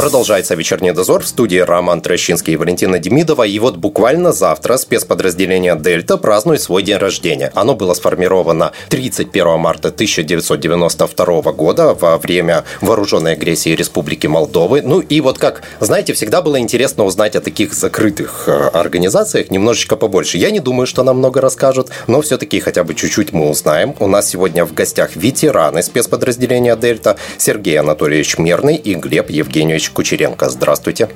[0.00, 3.42] Продолжается вечерний дозор в студии Роман Трощинский и Валентина Демидова.
[3.46, 7.52] И вот буквально завтра спецподразделение «Дельта» празднует свой день рождения.
[7.54, 14.80] Оно было сформировано 31 марта 1992 года во время вооруженной агрессии Республики Молдовы.
[14.80, 19.96] Ну и вот как, знаете, всегда было интересно узнать о таких закрытых э, организациях немножечко
[19.96, 20.38] побольше.
[20.38, 23.94] Я не думаю, что нам много расскажут, но все-таки хотя бы чуть-чуть мы узнаем.
[23.98, 30.48] У нас сегодня в гостях ветераны спецподразделения «Дельта» Сергей Анатольевич Мерный и Глеб Евгеньевич Кучеренко.
[30.50, 31.08] Здравствуйте.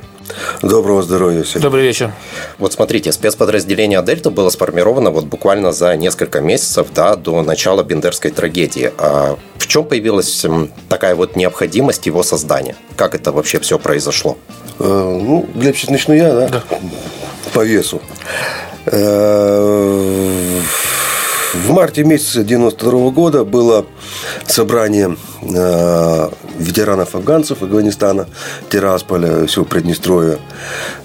[0.62, 1.60] Доброго здоровья всем.
[1.60, 2.12] Добрый вечер.
[2.58, 8.30] Вот смотрите, спецподразделение «Дельта» было сформировано вот буквально за несколько месяцев да, до начала Бендерской
[8.30, 8.92] трагедии.
[8.98, 10.44] А в чем появилась
[10.88, 12.76] такая вот необходимость его создания?
[12.96, 14.38] Как это вообще все произошло?
[14.78, 16.48] Э, ну, Глеб, сейчас начну я, да?
[16.48, 16.62] Да.
[17.52, 18.00] По весу.
[18.86, 20.60] Э,
[21.54, 23.86] в марте месяца 92 года было
[24.46, 28.26] собрание э, ветеранов афганцев Афганистана,
[28.68, 30.38] Тирасполя, всего Приднестровья.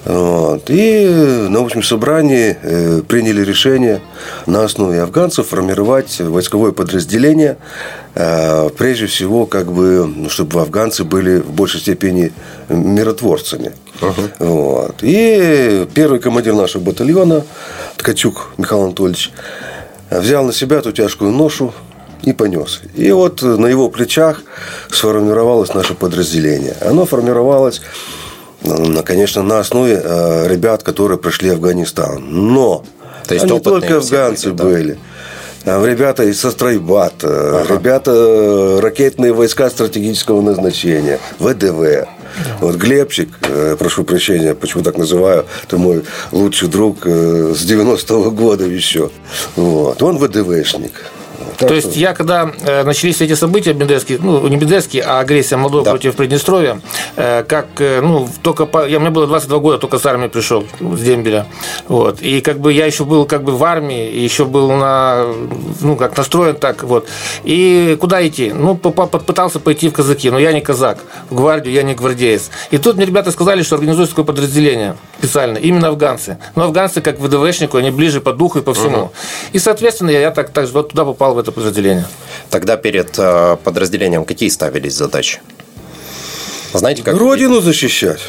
[0.06, 0.70] Вот.
[0.70, 4.02] И на общем собрании э, приняли решение
[4.48, 7.58] на основе афганцев формировать войсковое подразделение,
[8.16, 12.34] э, прежде всего, как бы, чтобы афганцы были в большей степени
[12.70, 13.74] миротворцами.
[14.02, 14.32] Uh-huh.
[14.40, 14.96] Вот.
[15.02, 17.44] И первый командир нашего батальона,
[17.98, 19.32] Ткачук Михаил Анатольевич,
[20.10, 21.74] взял на себя эту тяжкую ношу
[22.24, 22.82] и понес.
[22.96, 24.42] И вот на его плечах
[24.90, 26.76] сформировалось наше подразделение.
[26.82, 27.82] Оно формировалось,
[29.06, 32.24] конечно, на основе э, ребят, которые прошли Афганистан.
[32.28, 32.84] Но
[33.28, 35.00] То есть не только афганцы были, были.
[35.64, 37.66] Там ребята из Состройбат, ага.
[37.74, 42.08] ребята э, ракетные войска стратегического назначения, ВДВ.
[42.60, 48.32] Вот Глебчик, э, прошу прощения, почему так называю, это мой лучший друг э, с 90-го
[48.32, 49.10] года еще.
[49.56, 50.02] Вот.
[50.04, 50.94] Он ВДВшник.
[51.58, 55.58] Так То есть я, когда э, начались эти события бендерские, ну, не бендерские, а агрессия
[55.58, 55.92] Молдовы да.
[55.92, 56.82] против Приднестровья,
[57.16, 60.66] э, как, э, ну, только по, я, мне было 22 года, только с армии пришел,
[60.80, 61.46] с дембеля.
[61.88, 62.22] Вот.
[62.22, 65.26] И как бы я еще был как бы в армии, еще был на,
[65.82, 67.08] ну, как настроен так, вот.
[67.44, 68.52] И куда идти?
[68.54, 71.00] Ну, попытался пойти в казаки, но я не казак.
[71.30, 72.50] В гвардию я не гвардеец.
[72.72, 76.38] И тут мне ребята сказали, что организуют такое подразделение специально, именно афганцы.
[76.56, 79.04] Но афганцы, как ВДВшнику, они ближе по духу и по всему.
[79.04, 79.12] Угу.
[79.54, 82.06] И, соответственно, я, я так, так вот туда попал в это подразделение.
[82.50, 85.42] Тогда перед э, подразделением какие ставились задачи?
[86.74, 87.16] Знаете, как...
[87.16, 88.22] Родину защищать.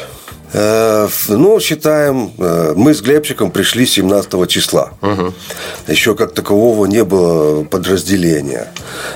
[0.53, 4.91] Э, ну, считаем, э, мы с Глебчиком пришли 17 числа.
[5.01, 5.33] Угу.
[5.87, 8.67] Еще как такового не было подразделения.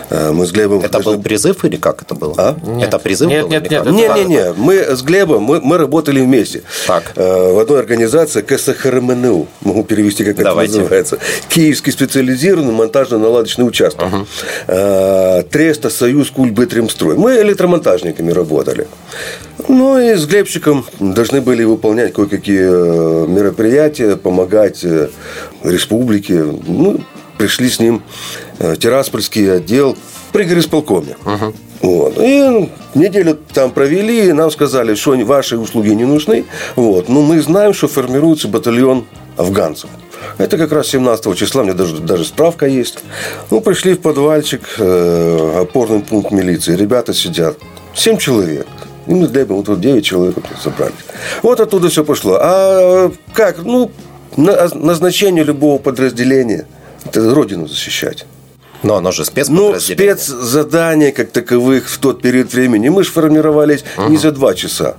[0.10, 0.82] Э, мы с Глебом...
[0.82, 2.36] Это был призыв или как это было?
[2.38, 2.58] А?
[2.66, 2.88] Нет.
[2.88, 3.50] Это призыв нет, был?
[3.50, 3.94] Нет, нет, нет.
[3.94, 4.54] Не, не, не.
[4.54, 6.64] Мы с Глебом, мы, мы работали вместе.
[6.88, 7.12] Так.
[7.16, 9.48] В одной организации КСХРМНУ.
[9.62, 10.74] Могу перевести, как Давайте.
[10.74, 11.18] это называется.
[11.50, 14.08] Киевский специализированный монтажно-наладочный участок.
[14.08, 14.26] Угу.
[15.50, 17.18] Треста Союз Кульбытремстрой.
[17.18, 18.88] Мы электромонтажниками работали.
[19.68, 20.86] Ну и с Глебчиком
[21.26, 25.10] должны были выполнять кое-какие э, мероприятия, помогать э,
[25.64, 26.44] республике.
[26.68, 27.02] Ну,
[27.40, 28.04] пришли с ним
[28.60, 29.98] э, Тираспольский отдел
[30.32, 31.18] при горисполкоме.
[31.26, 31.54] Угу.
[31.82, 32.18] Вот.
[32.20, 36.46] И неделю там провели, и нам сказали, что ваши услуги не нужны.
[36.76, 37.10] Вот.
[37.10, 39.90] Но мы знаем, что формируется батальон афганцев.
[40.38, 43.00] Это как раз 17 числа, у меня даже, даже справка есть.
[43.50, 46.76] Ну, пришли в подвальчик, э, опорный пункт милиции.
[46.76, 47.58] Ребята сидят.
[47.96, 48.68] Семь человек.
[49.08, 50.94] Мы для этого вот тут 9 человек вот собрались.
[51.44, 52.38] Вот оттуда все пошло.
[52.42, 53.64] А как?
[53.64, 53.92] Ну,
[54.36, 56.66] назначение любого подразделения–
[57.06, 58.26] это родину защищать.
[58.84, 60.14] Но оно же спецподразделение.
[60.14, 62.90] Ну, спецзадания как таковых в тот период времени.
[62.90, 64.10] Мы же формировались угу.
[64.10, 64.96] не за два часа.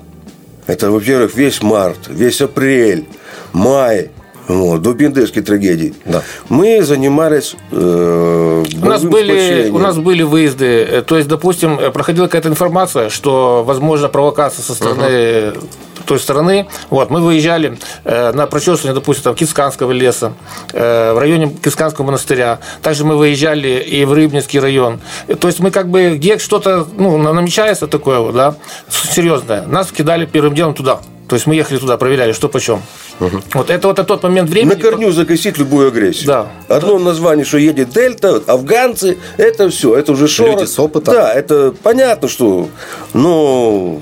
[0.66, 3.06] Это, во-первых, весь март, весь апрель,
[3.52, 4.10] май,
[4.48, 5.94] вот, до Бендерской трагедии.
[6.04, 6.22] Да.
[6.48, 10.66] Мы занимались э, у нас были У нас были выезды.
[10.66, 15.66] Э, то есть, допустим, э, проходила какая-то информация, что возможно провокация со стороны uh-huh
[16.06, 16.66] той стороны.
[16.88, 20.32] Вот, мы выезжали э, на прочесывание, допустим, там, Кисканского леса,
[20.72, 22.60] э, в районе Кисканского монастыря.
[22.80, 25.00] Также мы выезжали и в Рыбницкий район.
[25.40, 28.54] То есть мы как бы, где что-то ну, намечается такое, вот, да,
[28.88, 31.00] серьезное, нас кидали первым делом туда.
[31.28, 32.82] То есть мы ехали туда, проверяли, что почем.
[33.18, 33.42] Угу.
[33.54, 34.74] Вот это вот тот момент времени.
[34.74, 36.26] На корню загасить любую агрессию.
[36.26, 36.48] Да.
[36.68, 40.60] Одно название, что едет Дельта, афганцы, это все, это уже шорох.
[40.60, 41.14] Люди с опытом.
[41.14, 42.68] Да, это понятно, что,
[43.12, 44.00] но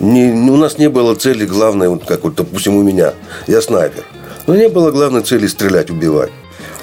[0.00, 3.14] не, у нас не было цели главной, вот как вот, допустим, у меня,
[3.46, 4.04] я снайпер.
[4.46, 6.30] Но не было главной цели стрелять, убивать.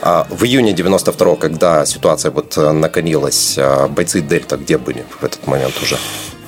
[0.01, 5.45] А в июне 92-го, когда ситуация вот накалилась, а бойцы Дельта где были в этот
[5.47, 5.97] момент уже?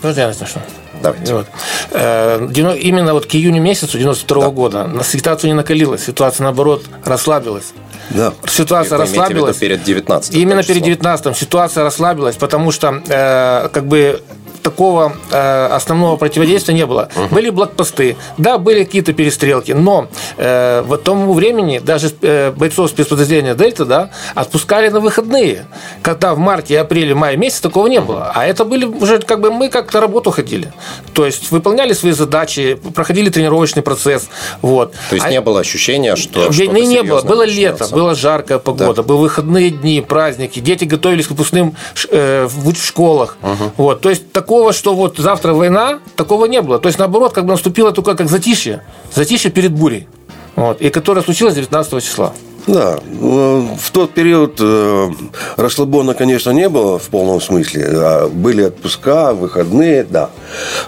[0.04, 0.62] Можно я начну?
[1.02, 1.34] Давайте.
[1.34, 1.48] Вот.
[1.92, 2.48] Э,
[2.82, 7.74] Именно вот к июню месяцу 92 года на- ситуация не накалилась, ситуация, наоборот, расслабилась.
[8.12, 8.34] Да.
[8.48, 9.58] Ситуация виду расслабилась.
[9.58, 14.22] перед 19 Именно перед 19 ситуация расслабилась, потому что э, как бы
[14.66, 17.10] такого э, основного противодействия не было.
[17.30, 20.08] Были блокпосты, да, были какие-то перестрелки, но
[20.38, 25.68] э, в тому времени даже э, бойцов спецподразделения Дельта, да, отпускали на выходные,
[26.02, 28.32] когда в марте, апреле, мае месяц такого не было.
[28.34, 30.74] А это были уже как бы мы как на работу ходили.
[31.14, 34.30] То есть выполняли свои задачи, проходили тренировочный процесс.
[34.64, 34.94] Вот.
[35.10, 37.22] То есть А- не было ощущения, что Войны не было.
[37.22, 40.60] Было лето, была жаркая погода, были выходные дни, праздники.
[40.60, 41.76] Дети готовились к выпускным
[42.10, 43.38] э, в школах.
[43.78, 44.02] Вот.
[44.02, 46.80] То есть такого, что вот завтра война, такого не было.
[46.80, 48.82] То есть наоборот, как бы наступило только как затишье.
[49.14, 50.08] Затишье перед бурей.
[50.56, 50.80] Вот.
[50.80, 52.32] И которое случилось 19 числа.
[52.68, 55.10] Да, э, в тот период э,
[55.58, 57.86] расслабона, конечно, не было в полном смысле.
[57.96, 60.30] а Были отпуска, выходные, да.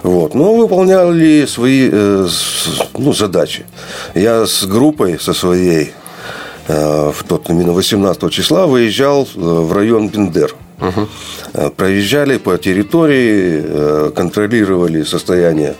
[0.02, 0.34] Вот.
[0.34, 2.26] Но выполняли свои э,
[2.96, 3.66] ну, задачи.
[4.14, 5.92] Я с группой, со своей,
[6.68, 10.54] э, в тот именно 18 числа выезжал в район Бендер.
[10.80, 15.74] Э, Проезжали по территории, э, контролировали состояние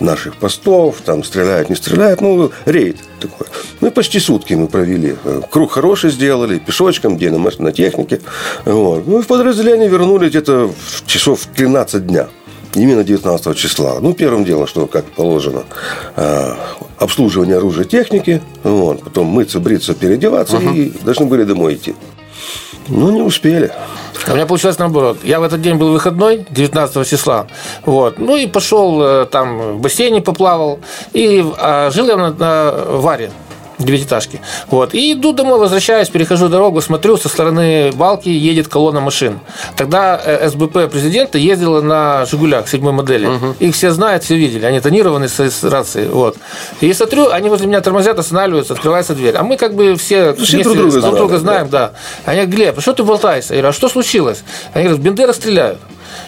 [0.00, 3.46] наших постов, там стреляют, не стреляют, ну, рейд такой.
[3.80, 5.16] Ну, и почти сутки мы провели.
[5.24, 8.20] Э, Круг хороший сделали, пешочком, где на машинной технике.
[8.64, 9.06] Вот.
[9.06, 12.28] Ну, и в подразделение вернули где-то в часов в 13 дня.
[12.74, 13.98] Именно 19 числа.
[14.00, 15.64] Ну, первым делом, что, как положено,
[16.98, 18.42] обслуживание оружия техники.
[18.62, 19.02] Вот.
[19.02, 21.94] Потом мыться, бриться, переодеваться и должны были домой идти.
[22.88, 23.70] Ну, не успели.
[24.28, 25.18] А у меня получилось наоборот.
[25.24, 27.46] Я в этот день был выходной, 19 числа.
[27.86, 28.18] Вот.
[28.18, 30.80] Ну и пошел э, там в бассейне поплавал.
[31.14, 33.30] И а, жил я на, на Варе
[33.78, 34.40] девятиэтажки.
[34.70, 34.94] Вот.
[34.94, 39.40] И иду домой, возвращаюсь, перехожу дорогу, смотрю, со стороны балки едет колонна машин.
[39.76, 43.28] Тогда э, СБП президента ездила на «Жигулях» седьмой модели.
[43.60, 44.64] Их все знают, все видели.
[44.64, 46.08] Они тонированы с, с рацией.
[46.08, 46.36] Вот.
[46.80, 49.36] И смотрю, они возле меня тормозят, останавливаются, открывается дверь.
[49.36, 51.92] А мы как бы все, все друг друга друг друга знаем, да.
[52.24, 53.54] Они говорят, Глеб, а что ты болтаешься?
[53.54, 54.42] Я говорю, а что случилось?
[54.72, 55.78] Они говорят, Бендера стреляют.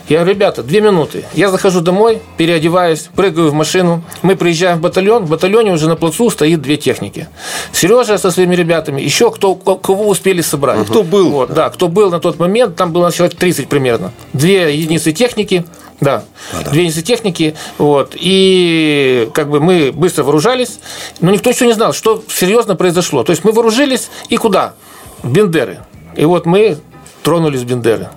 [0.08, 1.24] Я говорю, ребята, две минуты.
[1.34, 4.02] Я захожу домой, переодеваюсь, прыгаю в машину.
[4.22, 5.24] Мы приезжаем в батальон.
[5.24, 7.28] В батальоне уже на плацу стоит две техники.
[7.72, 10.86] Сережа со своими ребятами, еще кто, кого успели собрать.
[10.86, 11.30] Кто был.
[11.30, 14.12] Вот, да, кто был на тот момент, там было человек 30 примерно.
[14.32, 15.64] Две единицы техники,
[16.00, 16.24] да,
[16.70, 20.80] две единицы техники, вот, и как бы мы быстро вооружались,
[21.20, 23.22] но никто еще не знал, что серьезно произошло.
[23.22, 24.74] То есть мы вооружились и куда?
[25.22, 25.80] В Бендеры.
[26.16, 26.78] И вот мы
[27.22, 28.08] тронулись в Бендеры.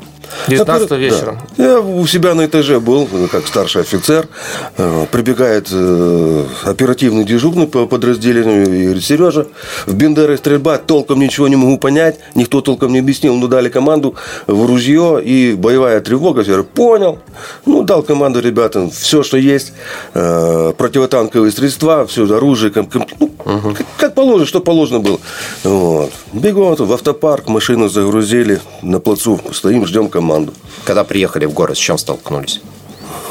[0.47, 0.97] 19 Да.
[0.97, 1.37] вечером.
[1.57, 4.27] Я у себя на этаже был, как старший офицер.
[4.77, 9.47] Э, Прибегает э, оперативный дежурный по подразделению и говорит, Сережа,
[9.85, 14.15] в Бендеры стрельба, толком ничего не могу понять, никто толком не объяснил, ну дали команду
[14.47, 16.41] в ружье и боевая тревога.
[16.41, 17.19] Я говорю, понял.
[17.65, 19.73] Ну, дал команду ребятам, все, что есть,
[20.13, 23.29] э, противотанковые средства, все оружие, ком- ком- ну,
[23.75, 25.19] как, как положено, что положено было.
[25.63, 26.11] Вот.
[26.33, 30.22] Бегом в автопарк, машину загрузили, на плацу стоим, ждем команду.
[30.85, 32.61] Когда приехали в город, с чем столкнулись?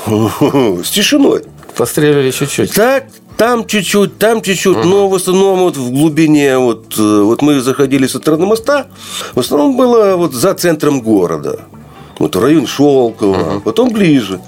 [0.06, 1.42] С тишиной.
[1.76, 2.74] Постреляли чуть-чуть.
[2.74, 3.04] Так,
[3.36, 8.06] там чуть-чуть, там чуть-чуть, но в основном вот в глубине, вот, э, вот мы заходили
[8.06, 8.86] со стороны моста,
[9.34, 11.60] в основном было вот за центром города.
[12.18, 14.40] Вот район Шелково, потом ближе.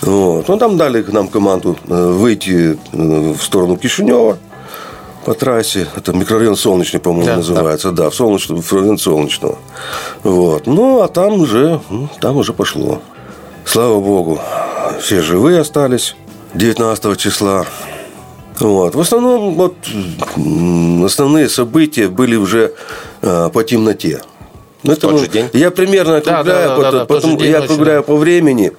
[0.00, 0.48] Вот.
[0.48, 4.38] Ну, там дали нам команду э, выйти э, в сторону Кишинева
[5.30, 5.86] по трассе.
[5.94, 7.92] Это микрорайон Солнечный, по-моему, Да, называется.
[7.92, 9.58] Да, в, Солнечном, в район Солнечного.
[10.24, 10.66] Вот.
[10.66, 11.80] Ну, а там уже,
[12.20, 13.00] там уже пошло.
[13.64, 14.40] Слава Богу,
[15.00, 16.16] все живые остались
[16.54, 17.64] 19 числа.
[18.58, 18.96] Вот.
[18.96, 19.76] В основном вот,
[21.04, 22.72] основные события были уже
[23.22, 24.22] э, по темноте.
[24.82, 25.48] Ну, это, тот ну, же день?
[25.52, 28.72] Я примерно Да, округляю, да, да, да, да, потом день я округляю по времени.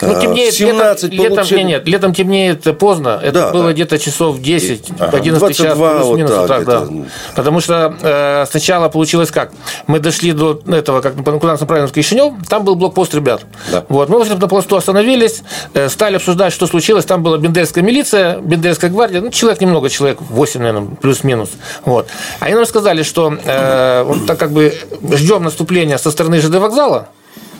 [0.00, 3.20] Ну, А, темнеет, в 17 летом, летом, получили- нет, нет, летом темнеет поздно.
[3.22, 3.72] Это Да, было да.
[3.72, 5.16] где-то часов 10, Ага.
[5.16, 6.30] 11 час, 22 плюс-минус.
[6.30, 6.86] вот так да.
[7.34, 9.52] Потому что э, сначала получилось как?
[9.86, 13.42] Мы дошли до этого, как куда нас направили в Кишинев, там был блокпост ребят.
[13.72, 13.84] Да.
[13.88, 17.04] Вот, мы на пласту остановились, э, стали обсуждать, что случилось.
[17.06, 21.50] Там была бендерская милиция, бендерская гвардия, ну, человек немного, человек 8, наверное, плюс-минус.
[21.84, 22.08] Вот.
[22.40, 24.74] Они нам сказали, что э, вот так как бы
[25.12, 27.08] ждем наступления со стороны ЖД вокзала,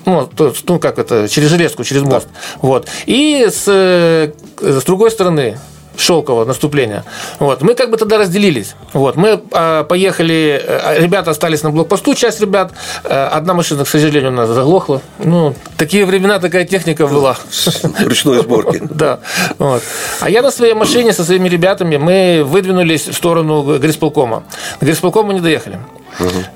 [0.04, 2.28] ну, то ну, как это, через железку, через мост.
[2.62, 2.88] Вот.
[3.06, 5.58] И с, э, с другой стороны,
[5.96, 7.04] шелкового наступления.
[7.38, 7.62] Вот.
[7.62, 8.74] Мы как бы тогда разделились.
[8.92, 9.16] Вот.
[9.16, 12.72] Мы а, поехали, э, ребята остались на блокпосту, часть ребят.
[13.04, 15.00] Э, Одна машина, к сожалению, у нас заглохла.
[15.18, 17.36] Ну, такие времена, такая техника была.
[18.04, 18.82] ручной сборки.
[18.96, 19.18] Да.
[19.58, 19.82] Вот.
[20.20, 24.44] А я на своей машине со своими ребятами мы выдвинулись в сторону горисполкома.
[24.80, 25.78] До горисполкома не доехали.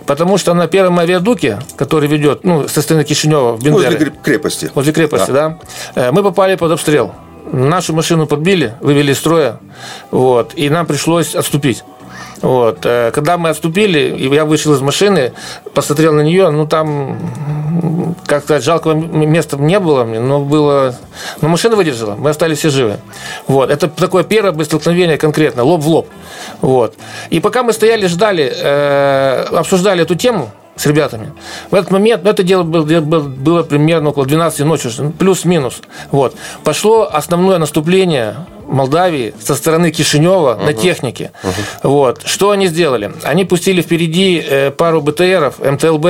[0.07, 4.71] Потому что на первом авиадуке, который ведет ну, со стороны Кишинева в Бендеры, Возле крепости.
[4.75, 5.59] возле крепости, да.
[5.95, 7.13] э, мы попали под обстрел.
[7.53, 9.59] Нашу машину подбили, вывели из строя,
[10.11, 11.85] вот, и нам пришлось отступить.
[12.43, 12.81] Вот.
[12.85, 15.33] э, Когда мы отступили, я вышел из машины,
[15.75, 17.19] посмотрел на нее, ну там
[18.27, 20.95] как сказать, жалкого места не было мне, но было...
[21.41, 22.99] Но машина выдержала, мы остались все живы.
[23.47, 23.71] Вот.
[23.71, 26.09] Это такое первое столкновение конкретно, лоб в лоб.
[26.61, 26.95] Вот.
[27.31, 31.33] И пока мы стояли, ждали, э, обсуждали эту тему, с ребятами.
[31.71, 35.83] В этот момент, ну, это дело было, было, примерно около 12 ночи, ну, плюс-минус.
[36.11, 36.35] Вот.
[36.65, 41.33] Пошло основное наступление Молдавии со стороны Кишинева на технике.
[41.83, 42.23] Вот.
[42.25, 43.13] Что они сделали?
[43.25, 46.07] Они пустили впереди э, пару БТРов, МТЛБ.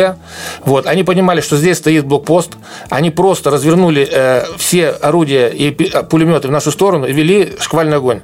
[0.67, 0.87] Вот.
[0.87, 2.53] Они понимали, что здесь стоит блокпост.
[2.91, 7.97] Они просто развернули э, все орудия и а, пулеметы в нашу сторону и вели шквальный
[7.97, 8.21] огонь.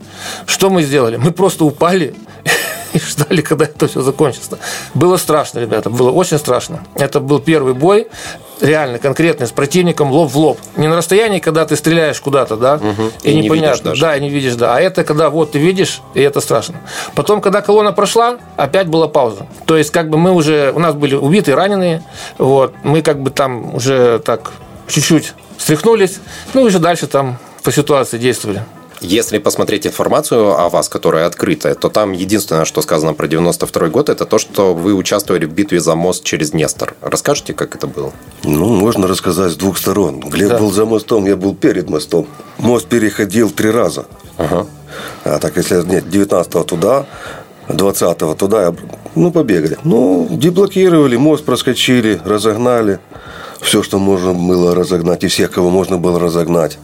[0.47, 1.17] Что мы сделали?
[1.17, 2.15] Мы просто упали
[2.93, 4.59] и ждали, когда это все закончится.
[4.95, 6.85] Было страшно, ребята, было очень страшно.
[6.95, 8.09] Это был первый бой,
[8.61, 10.59] реально, конкретный, с противником лоб в лоб.
[10.77, 12.81] Не на расстоянии, когда ты стреляешь куда-то, да,
[13.23, 13.95] И не непонятно.
[13.99, 14.77] Да, и не видишь, да.
[14.77, 16.77] А это когда вот ты видишь, и это страшно.
[17.15, 19.47] Потом, когда колонна прошла, опять была пауза.
[19.67, 22.03] То есть, как бы мы уже, у нас были убитые, раненые,
[22.39, 24.53] вот, мы как бы там уже так
[24.89, 26.19] чуть-чуть встряхнулись,
[26.55, 28.63] ну, и уже дальше там по ситуации действовали.
[29.01, 34.09] Если посмотреть информацию о вас, которая открытая, то там единственное, что сказано про 92 год,
[34.09, 36.95] это то, что вы участвовали в битве за мост через Нестор.
[37.03, 38.13] Расскажите, как это было?
[38.43, 40.21] Ну, можно рассказать с двух сторон.
[40.21, 40.59] Глеб Да.
[40.59, 42.27] был за мостом, я был перед мостом.
[42.59, 44.07] Мост переходил три раза.
[44.39, 44.67] Ага.
[45.25, 47.05] А так, если нет, 19-го туда,
[47.69, 48.75] 20-го туда,
[49.15, 49.77] ну, побегали.
[49.85, 52.99] Ну, деблокировали, мост проскочили, разогнали.
[53.61, 56.79] Все, что можно было разогнать, и всех, кого можно было разогнать.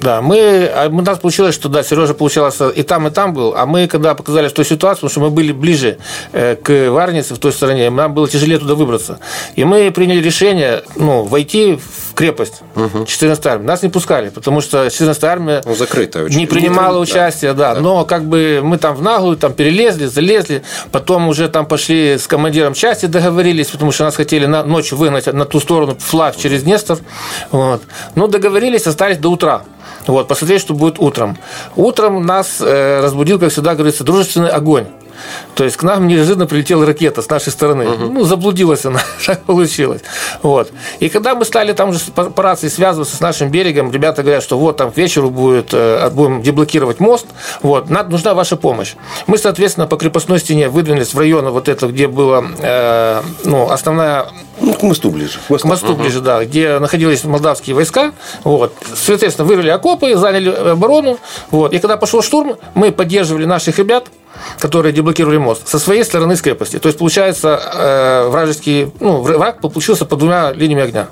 [0.00, 3.54] Да, мы, а у нас получилось, что да, Сережа получался и там, и там был,
[3.56, 5.98] а мы, когда показали ту ситуацию, потому что мы были ближе
[6.32, 9.18] э, к Варнице, в той стороне, нам было тяжелее туда выбраться.
[9.56, 11.78] И мы приняли решение, ну, войти
[12.10, 12.62] в крепость
[13.06, 13.66] 14 армии.
[13.66, 17.00] Нас не пускали, потому что 14 армия Ну, закрытая не принимала Да.
[17.00, 17.74] участия, да.
[17.74, 22.26] Но как бы мы там в наглую там перелезли, залезли, потом уже там пошли с
[22.26, 26.62] командиром части договорились, потому что нас хотели на, ночью выгнать на ту сторону флаг через
[26.62, 26.98] Днестр.
[27.50, 27.82] Вот.
[28.14, 29.62] Ну, договорились, остались до утра.
[30.06, 31.36] Вот, посмотреть, что будет утром.
[31.76, 34.86] Утром нас э, разбудил, как всегда говорится, дружественный огонь.
[35.54, 37.84] То есть к нам неожиданно прилетела ракета с нашей стороны.
[37.84, 40.00] Ну, заблудилась она, так получилось.
[40.42, 40.72] Вот.
[40.98, 44.42] И когда мы стали там уже с- по, рации связываться с нашим берегом, ребята говорят,
[44.42, 47.26] что вот там к вечеру будет, э, будем деблокировать мост,
[47.62, 48.94] вот, нам нужна ваша помощь.
[49.26, 54.26] Мы, соответственно, по крепостной стене выдвинулись в район вот это, где была э, ну, основная
[54.60, 55.38] Ну, к мосту ближе.
[55.48, 58.12] К к мосту ближе, да, где находились молдавские войска.
[58.44, 58.72] Вот.
[58.94, 61.18] Соответственно, вырыли окопы, заняли оборону.
[61.50, 61.72] Вот.
[61.72, 64.08] И когда пошел штурм, мы поддерживали наших ребят,
[64.58, 66.78] которые деблокировали мост, со своей стороны с крепости.
[66.78, 71.08] То есть, получается, э, вражеский, ну, враг получился под двумя линиями огня.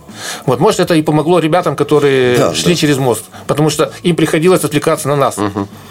[0.47, 0.61] Вот.
[0.61, 2.81] Может, это и помогло ребятам, которые Да, шли да.
[2.81, 5.37] через мост, потому что им приходилось отвлекаться на нас.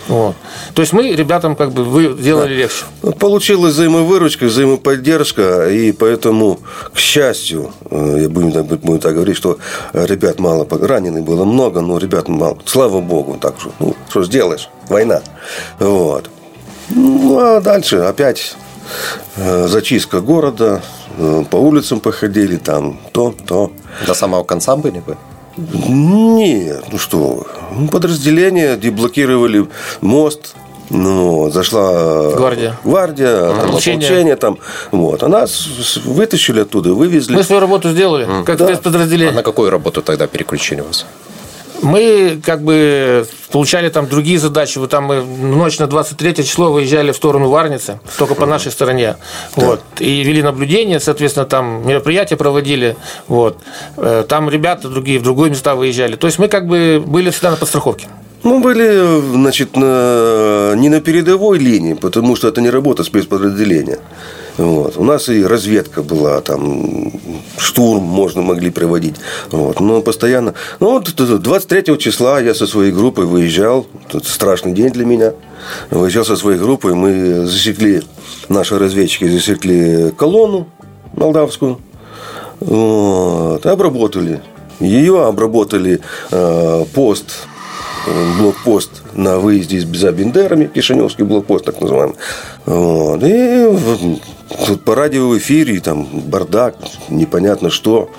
[0.08, 0.36] Вот.
[0.74, 2.86] То есть, мы ребятам как бы вы делали легче.
[3.20, 6.60] Получилась взаимовыручка, взаимоподдержка, и поэтому,
[6.94, 9.58] к счастью, э, я будем так, будем так говорить, что
[9.94, 12.58] ребят мало, раненых было много, но ребят мало.
[12.66, 15.22] Слава Богу, так что, ну, что сделаешь, война.
[15.80, 16.30] Вот.
[16.90, 18.56] Ну, а дальше опять
[19.36, 20.82] э, зачистка города,
[21.18, 23.72] э, по улицам походили, там то, то.
[24.06, 25.18] До самого конца были вы?
[25.58, 27.46] Нет, ну что вы.
[27.76, 29.68] Ну, Подразделения деблокировали
[30.02, 30.56] мост.
[30.90, 32.78] Ну, зашла Гвардия.
[32.84, 34.08] гвардия там, Ополчение.
[34.08, 34.58] ополчение там.
[34.92, 35.24] Вот.
[35.24, 35.68] А нас
[36.06, 37.36] вытащили оттуда, вывезли.
[37.36, 38.66] Мы свою работу сделали, как Да.
[38.68, 39.32] спецподразделение.
[39.32, 41.06] А на какую работу тогда переключили вас?
[41.84, 44.80] Мы как бы получали там другие задачи.
[44.80, 48.72] Вот там мы в ночь на 23 число выезжали в сторону Варницы, только по нашей
[48.72, 49.16] стороне.
[49.56, 49.82] Вот.
[50.00, 52.96] И вели наблюдение, соответственно, там мероприятия проводили.
[53.28, 53.58] Вот.
[53.98, 56.16] Э, Там ребята другие в другие места выезжали.
[56.16, 58.08] То есть мы как бы были всегда на подстраховке.
[58.44, 64.00] Мы были, значит, на- не на передовой линии, потому что это не работа спецподразделения.
[64.58, 64.98] Вот.
[64.98, 67.12] У нас и разведка была, там
[67.58, 69.16] штурм можно могли проводить.
[69.52, 69.80] Вот.
[69.80, 70.54] Но постоянно.
[70.80, 73.86] Ну, вот т- т- 23 числа я со своей группой выезжал.
[74.10, 75.34] Это страшный день для меня.
[75.92, 76.94] Выезжал со своей группой.
[76.96, 78.02] Мы засекли,
[78.50, 80.68] наши разведчики засекли колонну
[81.16, 81.80] молдавскую.
[82.60, 83.66] Вот.
[83.66, 84.42] Обработали.
[84.80, 86.00] Ее обработали
[86.32, 87.48] э, пост
[88.40, 92.16] блокпост на выезде за Бендерами, Кишиневский блокпост, так называемый.
[92.66, 93.24] Вот.
[93.24, 93.78] И
[94.66, 96.76] тут по радио в эфире, там бардак,
[97.10, 98.10] непонятно что.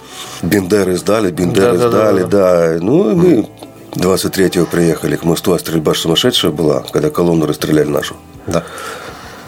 [0.42, 2.12] Бендеры сдали, Бендеры Да-да-да-да.
[2.12, 2.84] сдали, да.
[2.84, 3.48] Ну, и мы
[3.94, 8.16] 23-го приехали к мосту, а стрельба сумасшедшая была, когда колонну расстреляли нашу.
[8.46, 8.64] Да.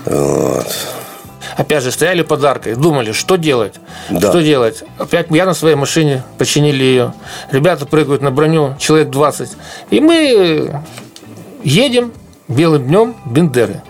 [0.06, 0.66] Вот.
[1.56, 3.74] Опять же, стояли подаркой, думали, что делать,
[4.10, 4.28] Да.
[4.30, 4.84] что делать.
[4.98, 7.14] Опять я на своей машине починили ее.
[7.50, 9.50] Ребята прыгают на броню, человек 20.
[9.90, 10.80] И мы
[11.62, 12.12] едем
[12.48, 13.82] белым днем Бендеры.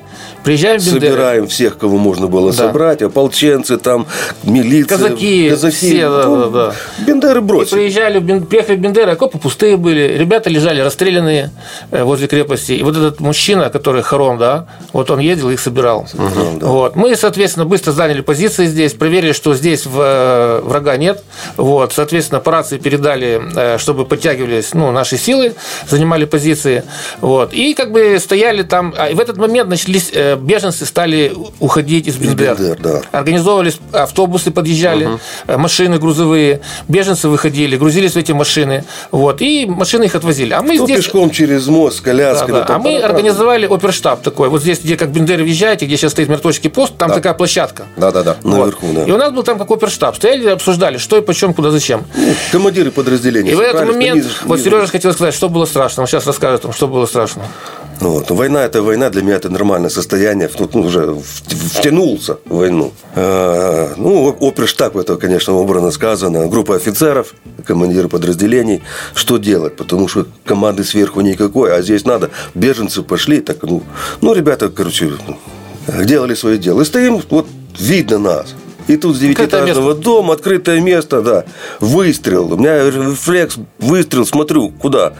[0.45, 1.11] Приезжаем в Бендеры.
[1.13, 2.57] Собираем всех, кого можно было Да.
[2.57, 4.07] собрать, ополченцы, там,
[4.43, 4.97] милиция.
[4.97, 6.75] Казаки, все, да, Ну, да, да.
[7.07, 7.75] Бендеры И бросили.
[7.75, 11.51] приезжали, в Бен- приехали в Бендеры, окопы пустые были, ребята лежали расстрелянные
[11.91, 12.73] э, возле крепости.
[12.73, 16.07] И вот этот мужчина, который Харон, да, вот он ездил и их собирал.
[16.15, 16.97] Вот.
[16.97, 21.23] Мы, соответственно, быстро заняли позиции здесь, проверили, что здесь э, врага нет.
[21.59, 21.93] Вот.
[21.93, 25.55] Соответственно, по рации передали, э, чтобы подтягивались ну, наши силы,
[25.89, 26.85] занимали позиции.
[27.21, 27.53] Вот.
[27.53, 28.95] И как бы стояли там.
[28.97, 32.17] А и в этот момент начались беженцы стали уходить из.
[32.17, 33.03] Бендер, да.
[33.13, 40.05] Организовывались автобусы, подъезжали, э, машины грузовые, беженцы выходили, грузились в эти машины, вот, и машины
[40.05, 40.53] их отвозили.
[40.53, 40.99] А мы Ну, здесь...
[40.99, 42.65] пешком через мост с Да, да.
[42.65, 44.49] там А мы пара- организовали оперштаб такой.
[44.49, 47.87] Вот здесь, где как Бендеры въезжаете, где сейчас стоит мертвеческий пост, там такая площадка.
[47.97, 48.37] Да-да-да.
[48.43, 48.59] Вот.
[48.59, 49.05] Наверху, да.
[49.05, 50.17] И у нас был там как оперштаб.
[50.17, 52.05] Стояли, обсуждали, что и почем, куда, зачем.
[52.53, 53.53] Командиры подразделений.
[53.53, 56.03] И в этот момент, низу- вот Сережа хотел сказать, что было страшно.
[56.03, 57.43] Он сейчас расскажет вам, что было страшно.
[58.01, 58.31] Вот.
[58.31, 60.49] Война это война, для меня это нормальное состояние.
[60.59, 62.93] Ну, уже втянулся в войну.
[63.15, 66.47] А, ну, оперштаб, это, конечно, образно сказано.
[66.49, 67.35] Группа офицеров,
[67.67, 68.83] командиры подразделений.
[69.15, 69.77] Что делать?
[69.77, 72.31] Потому что команды сверху никакой, а здесь надо.
[72.55, 73.41] Беженцы пошли.
[73.41, 73.83] Так, ну,
[74.23, 75.13] ну, ребята, короче,
[75.87, 76.81] делали свое дело.
[76.81, 77.47] И стоим, вот
[77.79, 78.55] видно нас.
[78.91, 81.45] И тут с девятиэтажного дома, открытое место, да.
[81.79, 82.53] Выстрел.
[82.53, 85.13] У меня рефлекс, выстрел, смотрю, куда?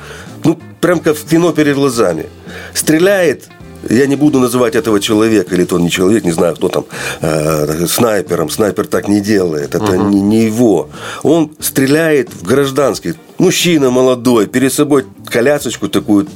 [0.43, 2.27] Ну, прям как в кино перед глазами.
[2.75, 3.49] Стреляет,
[3.89, 6.85] я не буду называть этого человека, или то он не человек, не знаю, кто там,
[7.21, 8.51] э, снайпером.
[8.51, 10.89] Снайпер так не делает, это не, не его.
[11.23, 13.15] Он стреляет в гражданский.
[13.39, 16.27] Мужчина молодой, перед собой колясочку такую,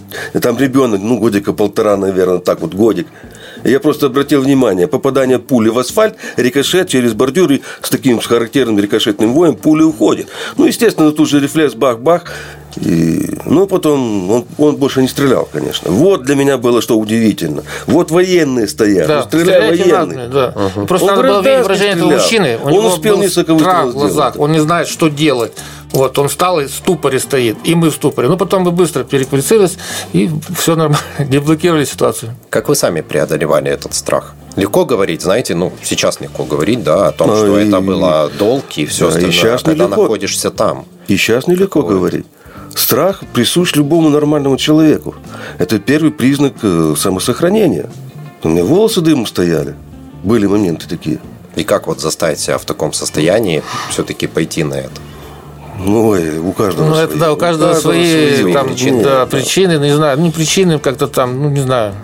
[0.40, 3.08] там ребенок, ну, годика полтора, наверное, так вот, годик.
[3.64, 8.78] Я просто обратил внимание, попадание пули в асфальт, рикошет через бордюр, и с таким характерным
[8.78, 10.28] рикошетным воем пуля уходит.
[10.56, 12.25] Ну, естественно, тут же рефлекс бах-бах.
[12.76, 15.90] И, ну, потом он, он больше не стрелял, конечно.
[15.90, 17.62] Вот для меня было что удивительно.
[17.87, 19.06] Вот военные стоят.
[19.06, 20.16] Да, ну, не военный.
[20.16, 20.85] надо, да.
[20.87, 22.58] Просто Он надо было видеть выражение этого мужчины.
[22.60, 25.52] У Он него успел несколько выстрелов глазах, он не знает, что делать.
[25.95, 28.28] Вот, он встал и в ступоре стоит, и мы в ступоре.
[28.28, 29.78] Ну, потом мы быстро переквалифицировались,
[30.13, 30.28] и
[30.59, 32.35] все нормально, деблокировали ситуацию.
[32.50, 34.35] Как вы сами преодолевали этот страх?
[34.57, 38.30] Легко говорить, знаете, ну, сейчас легко говорить, да, о том, Ну, что и- это было
[38.39, 40.02] долг и все Да, и остальное, щас когда нелегко.
[40.02, 40.85] находишься там.
[41.09, 42.26] И сейчас нелегко говорить.
[42.75, 45.15] Страх присущ любому нормальному человеку.
[45.59, 47.89] Это первый признак э, самосохранения.
[48.43, 49.76] У меня волосы дымом стояли.
[50.25, 51.19] Были моменты такие.
[51.54, 55.00] И как вот заставить себя в таком состоянии все-таки пойти на это?
[55.78, 56.10] Ну,
[56.49, 57.04] у каждого Ну, свои.
[57.04, 59.02] это да, у каждого свои, свои там, причины.
[59.02, 61.95] да, причины, не знаю, не причины, как-то там, ну, не знаю.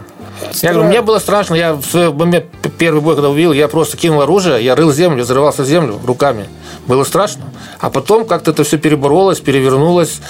[0.62, 2.46] Я говорю, мне было страшно, я в свой момент,
[2.78, 6.46] первый бой, когда увидел, я просто кинул оружие, я рыл землю, взрывался в землю руками.
[6.87, 7.44] Было страшно.
[7.78, 10.20] А потом как-то это все переборолось, перевернулось.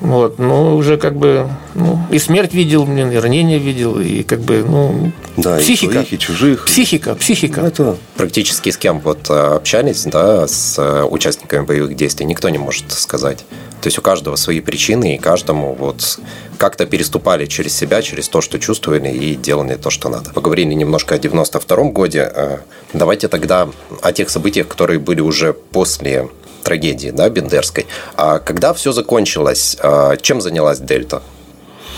[0.00, 4.40] Вот, ну, уже как бы, ну, и смерть видел, блин, и ранение видел, и как
[4.40, 5.92] бы, ну, Да, и психика.
[5.92, 6.64] своих, и чужих.
[6.64, 7.60] Психика, психика.
[7.60, 12.56] Это Практически с кем вот э, общались, да, с э, участниками боевых действий, никто не
[12.56, 13.44] может сказать.
[13.82, 16.18] То есть у каждого свои причины, и каждому вот
[16.56, 20.30] как-то переступали через себя, через то, что чувствовали, и делали то, что надо.
[20.32, 22.30] Поговорили немножко о 92-м годе.
[22.34, 22.58] Э,
[22.94, 23.68] Давайте тогда
[24.02, 26.28] о тех событиях, которые были уже после
[26.60, 27.86] трагедии, да, Бендерской.
[28.16, 31.22] А когда все закончилось, э, чем занялась Дельта?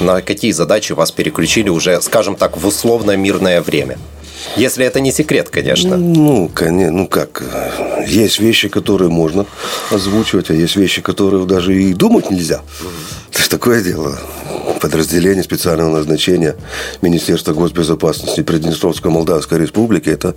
[0.00, 3.98] На какие задачи вас переключили уже, скажем так, в условно мирное время?
[4.56, 5.96] Если это не секрет, конечно.
[5.96, 7.42] Ну, конечно, ну как,
[8.06, 9.46] есть вещи, которые можно
[9.90, 12.62] озвучивать, а есть вещи, которые даже и думать нельзя.
[13.32, 14.18] Это такое дело.
[14.80, 16.56] Подразделение специального назначения
[17.02, 20.34] Министерства госбезопасности Приднестровской Молдавской Республики, это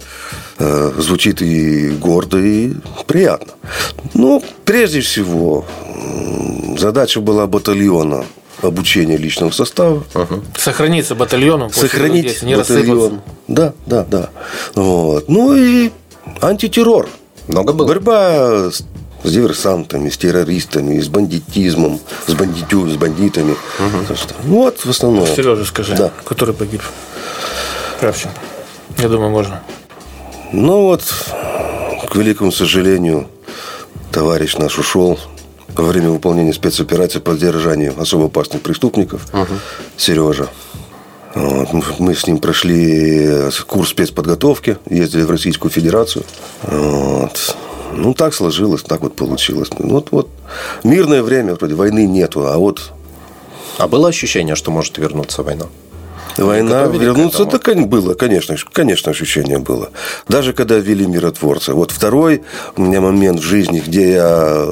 [0.60, 2.74] э, звучит и гордо, и
[3.08, 3.54] приятно.
[4.14, 5.66] Ну, прежде всего,
[6.78, 8.26] задача была батальона
[8.68, 10.04] обучения личного состава,
[10.58, 11.72] Сохраниться батальоном.
[11.72, 12.92] сохранить действий, не рассыпаться.
[12.92, 13.22] батальон.
[13.48, 14.30] Да, да, да.
[14.76, 15.28] Вот.
[15.30, 15.92] Ну и
[16.42, 17.08] антитеррор.
[17.48, 17.88] Много было?
[17.88, 18.84] Борьба с,
[19.24, 23.56] с диверсантами, с террористами, с бандитизмом, с бандитю, с бандитами.
[24.16, 25.28] Что, ну, вот в основном.
[25.28, 26.12] Сережа, скажи, Да.
[26.26, 26.82] который погиб.
[28.00, 28.30] Кравчин.
[28.98, 29.62] Я думаю, можно.
[30.52, 31.04] Ну вот,
[32.10, 33.28] к великому сожалению,
[34.12, 35.20] товарищ наш ушел
[35.74, 39.28] во время выполнения спецоперации по задержанию особо опасных преступников.
[39.98, 40.48] Сережа.
[41.34, 46.24] Вот, мы- Мы с ним прошли курс спецподготовки, ездили в Российскую Федерацию.
[46.64, 47.56] Вот.
[47.94, 49.70] Ну, так сложилось, так вот получилось.
[49.78, 50.30] Вот, вот.
[50.84, 52.92] Мирное время, вроде войны нету, а вот
[53.78, 55.66] А было ощущение, что может вернуться война?
[56.38, 59.90] Война, вернуться, да, было, конечно, конечно, ощущение было.
[60.28, 61.74] Даже когда ввели миротворцы.
[61.74, 62.44] Вот второй
[62.76, 64.70] у меня момент в жизни, где я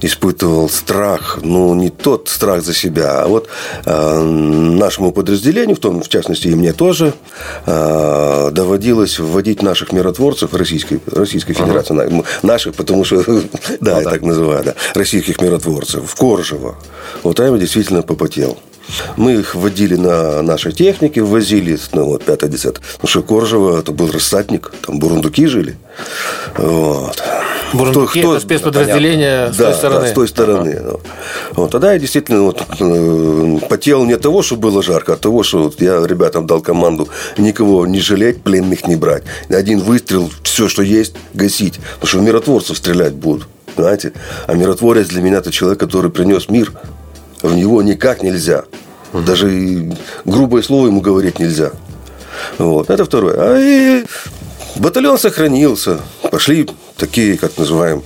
[0.00, 3.48] испытывал страх, ну, не тот страх за себя, а вот
[3.84, 7.14] э, нашему подразделению, в том, в частности, и мне тоже,
[7.66, 13.22] э, доводилось вводить наших миротворцев Российской, Российской Федерации, наших, потому что,
[13.80, 16.76] да, ну, я так называю, да, российских миротворцев, в Коржево.
[17.22, 18.58] Вот там я действительно попотел.
[19.16, 22.74] Мы их вводили на нашей технике, ввозили, ну, вот, 5-10.
[22.74, 25.76] Потому что Коржево, это был рассадник, там бурундуки жили.
[26.56, 27.22] Вот.
[27.72, 30.00] Бурундуки кто, кто, это спецподразделение с да, той стороны.
[30.00, 30.76] Да, с той стороны.
[30.78, 31.00] Ага.
[31.52, 31.70] Вот.
[31.70, 35.42] Тогда я действительно вот, э, потел не от того, что было жарко, а от того,
[35.42, 39.24] что вот я ребятам дал команду никого не жалеть, пленных не брать.
[39.48, 41.80] Один выстрел, все, что есть, гасить.
[41.94, 43.48] Потому что в миротворцев стрелять будут.
[43.76, 44.12] Знаете?
[44.46, 46.72] А миротворец для меня это человек, который принес мир
[47.46, 48.64] в него никак нельзя.
[49.12, 49.92] Даже
[50.24, 51.72] грубое слово ему говорить нельзя.
[52.58, 52.90] Вот.
[52.90, 53.34] Это второе.
[53.38, 54.04] А и
[54.76, 56.00] батальон сохранился.
[56.30, 58.02] Пошли такие, как называем,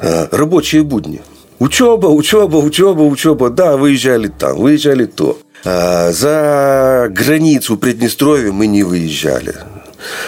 [0.00, 1.22] э, рабочие будни.
[1.58, 3.50] Учеба, учеба, учеба, учеба.
[3.50, 5.38] Да, выезжали там, выезжали то.
[5.64, 9.56] А за границу Приднестровья мы не выезжали.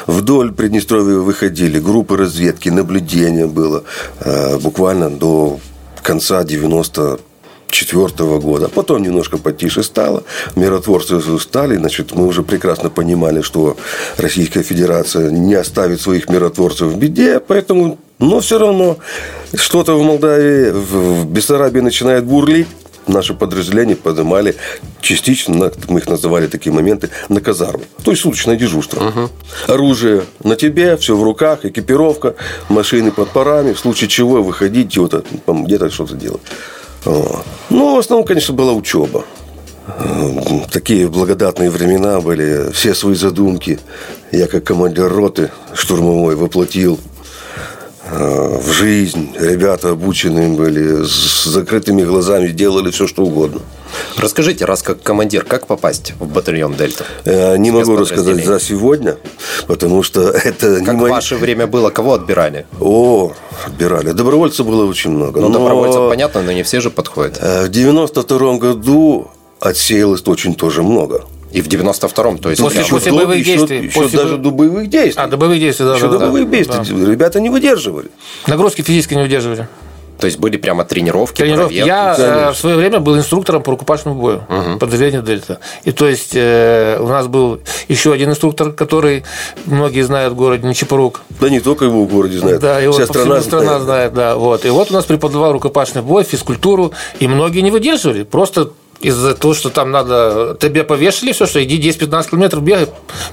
[0.09, 3.85] Вдоль Приднестровья выходили группы разведки, наблюдения было
[4.19, 5.61] э, буквально до
[6.03, 7.21] конца 90
[7.71, 8.69] четвертого года.
[8.69, 10.25] Потом немножко потише стало.
[10.57, 11.77] Миротворцы устали.
[11.77, 13.77] Значит, мы уже прекрасно понимали, что
[14.17, 17.41] Российская Федерация не оставит своих миротворцев в беде.
[17.41, 18.99] Поэтому, но все равно
[19.55, 22.69] что-то в Молдавии, в Бессарабии начинает бурлить
[23.07, 24.57] наши подразделения поднимали
[25.01, 27.85] частично, мы их называли такие моменты, на казарму.
[28.05, 29.09] То есть суточное дежурство.
[29.09, 29.31] Угу.
[29.73, 32.35] Оружие на тебе, все в руках, экипировка,
[32.69, 33.73] машины под парами.
[33.73, 36.43] В случае чего выходить, вот, где-то что-то делать.
[37.05, 39.25] Ну, в основном, конечно, была учеба.
[40.71, 42.71] Такие благодатные времена были.
[42.73, 43.79] Все свои задумки
[44.33, 47.01] я, как командир роты штурмовой, воплотил
[48.05, 49.31] э, в жизнь.
[49.39, 53.61] Ребята обученные были, с закрытыми глазами делали все, что угодно.
[54.17, 57.05] Расскажите, раз как командир, как попасть в батальон Дельта?
[57.25, 59.17] Э, не могу рассказать за сегодня,
[59.67, 62.67] потому что это как не в ваше время было, кого отбирали?
[62.81, 63.33] О,
[63.67, 64.13] отбирали.
[64.13, 65.41] Добровольцев было очень много.
[65.41, 65.59] Ну, но...
[65.59, 67.39] добровольцев понятно, но не все же подходят.
[67.41, 71.25] Э, в 92 году отсеялось очень тоже много.
[71.53, 73.87] И в 92-м, то есть после, после боевых еще, действий.
[73.87, 75.21] Еще после даже до боевых действий.
[75.21, 75.97] А, до боевых действий, да.
[75.97, 77.05] Еще да, до боевых да, действий.
[77.05, 77.11] Да.
[77.11, 78.09] Ребята не выдерживали.
[78.47, 79.69] Нагрузки физически не выдерживали.
[80.21, 81.81] То есть были прямо тренировки, тренировки.
[81.81, 81.89] Проверки.
[81.89, 84.79] Я э, в свое время был инструктором по рукопашному бою угу.
[84.79, 85.61] подразделения Дельта.
[85.85, 89.25] И то есть э, у нас был еще один инструктор, который
[89.67, 91.23] многие знают в городе Нечепорук.
[91.41, 92.61] Да не только его в городе знают.
[92.61, 93.83] Да, его Вся страна, страна знает.
[93.83, 94.15] знает.
[94.15, 94.65] Да, вот.
[94.65, 98.23] И вот у нас преподавал рукопашный бой, физкультуру, и многие не выдерживали.
[98.23, 100.57] Просто из-за того, что там надо...
[100.61, 102.87] Тебе повешали все, что иди 10-15 километров бегай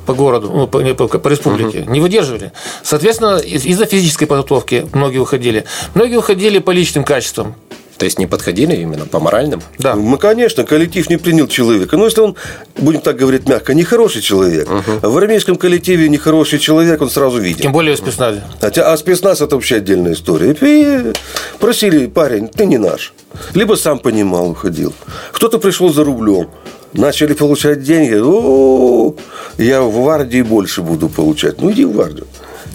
[0.06, 1.82] по городу, ну, по, по, по республике.
[1.82, 1.92] Угу.
[1.92, 2.52] Не выдерживали.
[2.84, 5.66] Соответственно, из-за физической подготовки многие уходили.
[5.94, 7.56] Многие уходили по личным качествам.
[7.98, 9.62] То есть не подходили именно по моральным?
[9.80, 9.96] Да.
[9.96, 11.98] Ну, конечно, коллектив не принял человека.
[11.98, 12.36] Но если он,
[12.78, 15.10] будем так говорить мягко, нехороший человек, угу.
[15.10, 17.64] в армейском коллективе нехороший человек, он сразу видит.
[17.64, 18.44] Тем более в спецназе.
[18.62, 20.56] Хотя, а спецназ это вообще отдельная история.
[20.62, 21.14] И
[21.60, 23.14] просили, парень, ты не наш.
[23.54, 24.94] Либо сам понимал, уходил.
[25.32, 26.50] Кто-то пришел за рублем.
[26.94, 28.16] Начали получать деньги.
[28.20, 29.14] О,
[29.58, 31.62] я в гвардии больше буду получать.
[31.62, 32.28] Ну, иди в гвардию.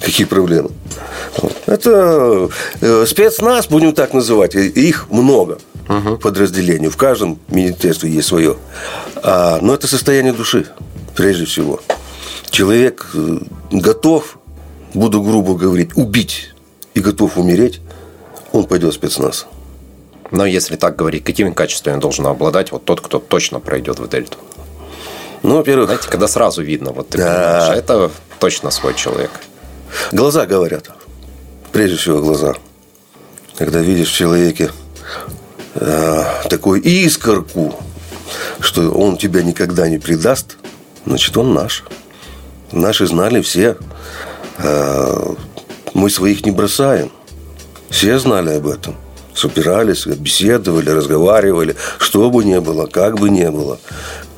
[0.05, 0.71] Какие проблемы?
[1.67, 2.49] Это
[2.81, 4.55] э, спецназ, будем так называть.
[4.55, 6.17] Их много угу.
[6.19, 6.89] подразделений.
[6.89, 8.57] В каждом министерстве есть свое.
[9.23, 10.67] А, но это состояние души,
[11.15, 11.81] прежде всего.
[12.51, 13.39] Человек э,
[13.71, 14.39] готов,
[14.93, 16.53] буду грубо говорить, убить
[16.95, 17.81] и готов умереть,
[18.53, 19.47] он пойдет в спецназ.
[20.31, 24.39] Но если так говорить, какими качествами должен обладать вот тот, кто точно пройдет в дельту?
[25.43, 25.87] Ну, во-первых...
[25.87, 27.25] Знаете, когда сразу видно, вот ты да.
[27.25, 29.31] понимаешь, это точно свой человек.
[30.13, 30.91] Глаза говорят.
[31.73, 32.55] Прежде всего глаза.
[33.57, 34.71] Когда видишь в человеке
[35.75, 37.75] э, такую искорку,
[38.61, 40.57] что он тебя никогда не предаст,
[41.07, 41.85] значит, он наш.
[42.73, 43.77] Наши знали все.
[44.59, 45.35] Э,
[45.95, 47.11] мы своих не бросаем.
[47.91, 48.97] Все знали об этом.
[49.35, 51.77] Собирались, беседовали, разговаривали.
[51.99, 53.79] Что бы ни было, как бы ни было.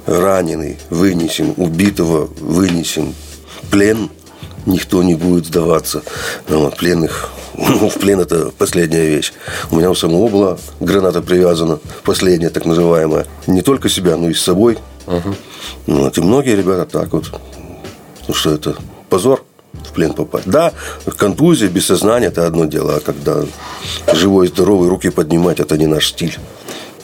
[0.07, 3.15] Раненый вынесем, убитого вынесем.
[3.71, 4.11] Плен
[4.67, 6.03] никто не будет сдаваться.
[6.49, 9.33] Ну, вот, пленных в плен это последняя вещь.
[9.71, 13.27] У меня у самого была граната привязана, последняя так называемая.
[13.47, 14.79] Не только себя, но и с собой.
[15.07, 15.35] Угу.
[15.87, 17.31] Вот, и многие ребята так вот.
[18.27, 18.77] Ну что это
[19.11, 20.49] позор в плен попасть.
[20.49, 20.73] Да,
[21.17, 23.45] контузия, без сознания– это одно дело, а когда
[24.13, 26.39] живой, здоровый, руки поднимать– это не наш стиль.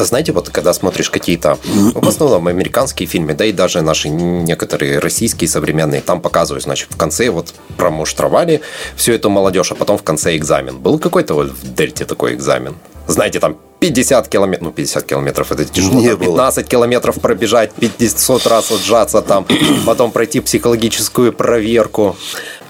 [0.05, 1.59] Знаете, вот когда смотришь какие-то,
[1.95, 6.97] в основном американские фильмы, да и даже наши некоторые российские современные, там показывают, значит, в
[6.97, 8.61] конце вот промуштровали
[8.97, 10.79] всю эту молодежь, а потом в конце экзамен.
[10.79, 12.77] Был какой-то вот в Дельте такой экзамен?
[13.07, 16.71] Знаете, там 50 километров, ну 50 километров это тяжело, Не 15 было.
[16.71, 19.47] километров пробежать, 500 раз отжаться там,
[19.87, 22.17] потом пройти психологическую проверку.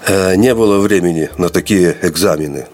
[0.07, 2.67] Э, не было времени на такие экзамены.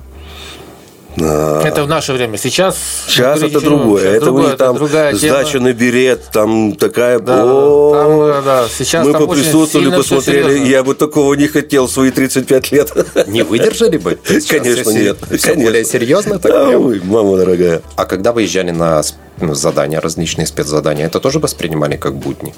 [1.17, 2.38] Это в наше время.
[2.38, 2.77] Сейчас...
[3.08, 4.01] Сейчас это другое.
[4.03, 5.63] Сейчас это другое, у них там сдача тема.
[5.65, 7.19] на берет, там такая...
[7.19, 8.65] Да, там, да.
[8.69, 10.67] Сейчас Мы поприсутствовали, посмотрели.
[10.67, 12.91] Я бы такого не хотел в свои 35 лет.
[13.27, 14.17] Не выдержали бы?
[14.47, 15.17] Конечно, нет.
[15.25, 15.63] Все Конечно.
[15.63, 16.39] более серьезно?
[16.39, 17.82] Так да, ой, мама дорогая.
[17.95, 19.01] А когда выезжали на
[19.39, 22.53] задания, различные спецзадания, это тоже воспринимали как будни?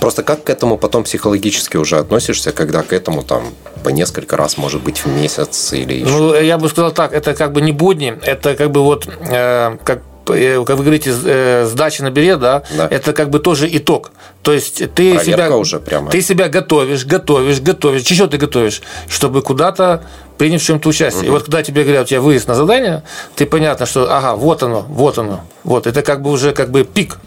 [0.00, 3.42] Просто как к этому потом психологически уже относишься, когда к этому там
[3.84, 6.10] по несколько раз, может быть, в месяц или еще?
[6.10, 9.76] Ну, я бы сказал так, это как бы не будни, это как бы вот э,
[9.84, 13.68] как э, как вы говорите, э, сдача на берет, да, да, это как бы тоже
[13.70, 14.12] итог.
[14.42, 16.10] То есть ты Проверка себя, уже прямо.
[16.10, 18.02] ты себя готовишь, готовишь, готовишь.
[18.02, 18.82] Чего ты готовишь?
[19.08, 20.04] Чтобы куда-то
[20.38, 21.22] принять в чем-то участие.
[21.22, 21.26] Угу.
[21.26, 23.02] И вот когда тебе говорят, у тебя выезд на задание,
[23.34, 25.40] ты понятно, что ага, вот оно, вот оно.
[25.64, 27.18] Вот, это как бы уже как бы пик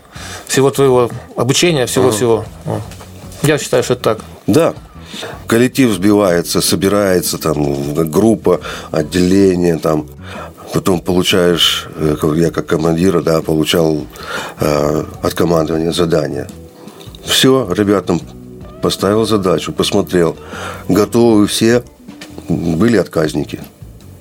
[0.47, 2.45] всего твоего обучения, всего-всего.
[2.65, 2.81] Угу.
[3.43, 4.19] Я считаю, что это так.
[4.47, 4.73] Да,
[5.47, 10.07] коллектив сбивается, собирается, там, группа, отделение, там,
[10.73, 14.05] потом получаешь, э, я как командир, да, получал
[14.59, 16.47] э, от командования задание.
[17.25, 18.21] Все, ребятам
[18.81, 20.35] поставил задачу, посмотрел,
[20.87, 21.83] готовы все,
[22.55, 23.59] были отказники.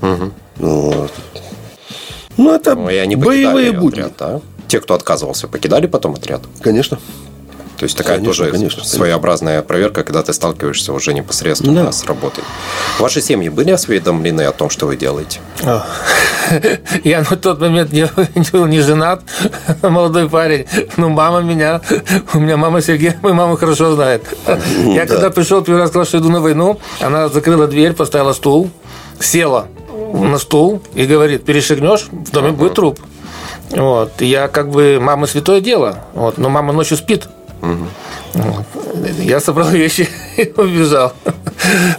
[0.03, 0.33] Угу.
[0.57, 1.13] Вот.
[2.37, 4.01] Ну, это ну, и они боевые будни.
[4.01, 4.41] Отряд, да?
[4.69, 6.43] Те, кто отказывался, покидали потом отряд?
[6.61, 6.99] Конечно.
[7.81, 9.69] То есть такая конечно, тоже конечно, своеобразная конечно.
[9.69, 11.93] проверка, когда ты сталкиваешься уже непосредственно да.
[11.93, 12.45] с работой.
[12.99, 15.41] Ваши семьи были осведомлены о том, что вы делаете?
[17.05, 18.07] Я на тот момент не,
[18.53, 19.23] был не женат,
[19.81, 20.67] молодой парень.
[20.99, 21.81] Ну, мама меня,
[22.35, 24.25] у меня мама Сергея, мою маму хорошо знает.
[24.85, 25.15] Я да.
[25.15, 28.71] когда пришел, первый раз сказал, что иду на войну, она закрыла дверь, поставила стул,
[29.21, 29.69] села
[30.13, 33.01] на стул и говорит, перешагнешь, в доме будет труп.
[33.71, 34.21] Вот.
[34.21, 37.27] Я как бы, мама святое дело, вот, но мама ночью спит.
[37.61, 38.65] Вот.
[39.19, 41.13] Я собрал вещи и убежал.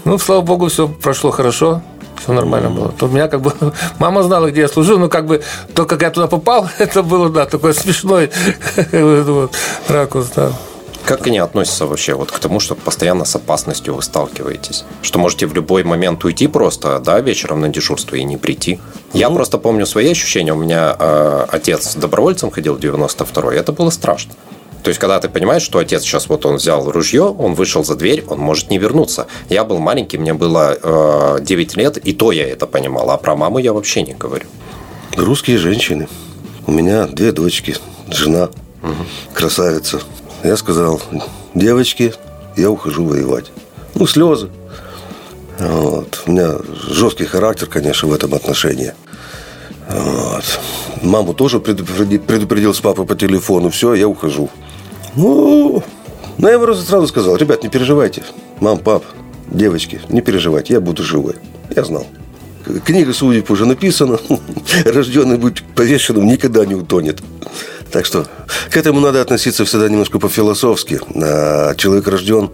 [0.06, 1.82] Ну, слава богу, все прошло хорошо.
[2.22, 2.90] Все нормально было.
[2.92, 3.54] То у меня как бы
[4.00, 5.42] мама знала, где я служил, но как бы
[5.74, 8.30] то, как я туда попал, это было, да, такой смешной
[8.92, 9.56] вот,
[9.88, 10.52] ракурс, да.
[11.04, 14.86] Как они относятся вообще вот к тому, что постоянно с опасностью вы сталкиваетесь?
[15.02, 18.80] Что можете в любой момент уйти просто, да, вечером на дежурство и не прийти?
[19.14, 20.54] Я ну, просто помню свои ощущения.
[20.54, 23.58] У меня э, отец добровольцем ходил в 92-й.
[23.58, 24.34] Это было страшно.
[24.84, 27.96] То есть, когда ты понимаешь, что отец сейчас вот он взял ружье, он вышел за
[27.96, 29.28] дверь, он может не вернуться.
[29.50, 33.12] Я был маленький, мне было э, 9 лет, и то я это понимал.
[33.12, 34.46] А про маму я вообще не говорю.
[35.16, 36.08] Русские женщины.
[36.66, 37.76] У меня две дочки,
[38.08, 38.50] жена,
[38.82, 38.94] угу.
[39.34, 40.02] красавица.
[40.44, 41.02] Я сказал,
[41.54, 42.14] девочки,
[42.58, 43.52] я ухожу воевать.
[43.94, 44.50] Ну, слезы.
[45.60, 46.24] Вот.
[46.26, 46.56] У меня
[46.90, 48.94] жесткий характер, конечно, в этом отношении.
[49.90, 50.44] Вот.
[51.02, 53.70] Маму тоже предупредил, предупредил с папой по телефону.
[53.70, 54.50] Все, я ухожу.
[55.16, 55.84] Ну,
[56.38, 58.24] ну я ему сразу сказал, ребят, не переживайте.
[58.60, 59.04] Мам, пап,
[59.50, 61.36] девочки, не переживайте, я буду живой.
[61.76, 62.06] Я знал.
[62.86, 64.20] Книга судеб уже написана.
[64.86, 67.20] Рожденный быть повешенным никогда не утонет.
[67.92, 68.26] Так что
[68.70, 71.00] к этому надо относиться всегда немножко по-философски.
[71.16, 72.52] А человек рожден,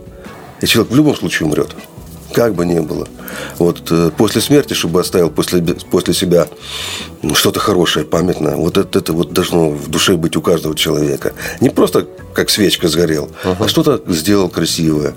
[0.61, 1.75] и человек в любом случае умрет
[2.33, 3.07] как бы ни было.
[3.57, 6.47] Вот э, после смерти, чтобы оставил после, после себя
[7.33, 11.33] что-то хорошее, памятное, вот это, это вот должно в душе быть у каждого человека.
[11.61, 13.55] Не просто как свечка сгорел, uh-huh.
[13.59, 15.15] а что-то сделал красивое.